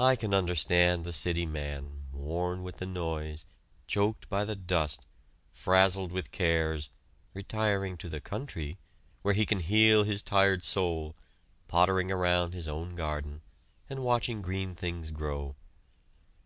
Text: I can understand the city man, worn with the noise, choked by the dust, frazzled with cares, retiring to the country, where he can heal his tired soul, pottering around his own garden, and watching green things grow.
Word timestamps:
I 0.00 0.16
can 0.16 0.32
understand 0.32 1.04
the 1.04 1.12
city 1.12 1.44
man, 1.44 2.04
worn 2.14 2.62
with 2.62 2.78
the 2.78 2.86
noise, 2.86 3.44
choked 3.86 4.30
by 4.30 4.46
the 4.46 4.56
dust, 4.56 5.04
frazzled 5.52 6.12
with 6.12 6.32
cares, 6.32 6.88
retiring 7.34 7.98
to 7.98 8.08
the 8.08 8.22
country, 8.22 8.78
where 9.20 9.34
he 9.34 9.44
can 9.44 9.60
heal 9.60 10.02
his 10.04 10.22
tired 10.22 10.64
soul, 10.64 11.14
pottering 11.68 12.10
around 12.10 12.54
his 12.54 12.66
own 12.66 12.94
garden, 12.94 13.42
and 13.90 14.02
watching 14.02 14.40
green 14.40 14.74
things 14.74 15.10
grow. 15.10 15.54